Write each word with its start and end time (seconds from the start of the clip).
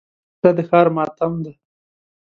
وسله 0.35 0.51
د 0.57 0.59
ښار 0.69 0.87
ماتم 0.95 1.33
ده 1.43 1.53